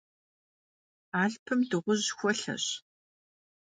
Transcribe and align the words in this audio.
Alhpım 1.21 1.59
dığuj 1.69 2.01
xuelheş. 2.17 2.65